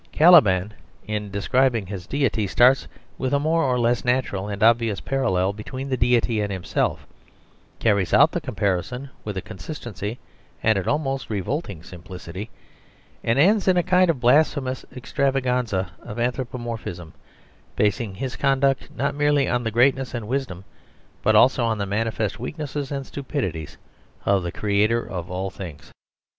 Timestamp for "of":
14.09-14.19, 16.01-16.17, 24.25-24.41, 25.07-25.29